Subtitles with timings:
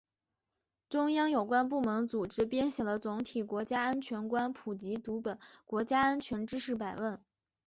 [0.89, 7.13] 中央有关部门组织编写了总体国家安全观普及读本——《国家安全知识百问》